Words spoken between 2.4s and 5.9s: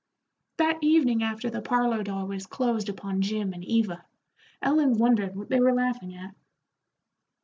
closed upon Jim and Eva, Ellen wondered what they were